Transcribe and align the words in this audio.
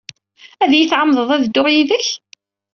Ad 0.63 0.71
iyi-tɛemmdeḍ 0.73 1.29
ad 1.31 1.41
dduɣ 1.45 1.67
yid-k? 1.73 2.07